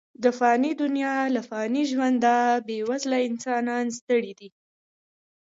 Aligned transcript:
د 0.23 0.25
فاني 0.39 0.71
دنیا 0.81 1.15
له 1.35 1.41
فاني 1.49 1.83
ژونده، 1.91 2.37
بې 2.65 2.77
وزله 2.89 3.17
انسانان 3.29 3.85
ستړي 3.97 4.33
دي. 4.39 4.49